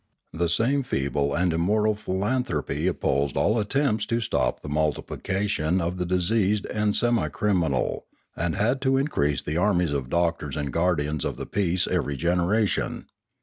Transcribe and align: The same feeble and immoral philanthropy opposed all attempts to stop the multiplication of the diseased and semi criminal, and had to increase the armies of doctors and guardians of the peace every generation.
The 0.33 0.49
same 0.49 0.81
feeble 0.81 1.35
and 1.35 1.53
immoral 1.53 1.93
philanthropy 1.93 2.87
opposed 2.87 3.37
all 3.37 3.59
attempts 3.59 4.07
to 4.07 4.19
stop 4.19 4.61
the 4.63 4.67
multiplication 4.67 5.79
of 5.79 5.97
the 5.97 6.07
diseased 6.07 6.65
and 6.65 6.95
semi 6.95 7.29
criminal, 7.29 8.07
and 8.35 8.55
had 8.55 8.81
to 8.81 8.97
increase 8.97 9.43
the 9.43 9.57
armies 9.57 9.93
of 9.93 10.09
doctors 10.09 10.57
and 10.57 10.73
guardians 10.73 11.23
of 11.23 11.37
the 11.37 11.45
peace 11.45 11.85
every 11.87 12.17
generation. 12.17 13.05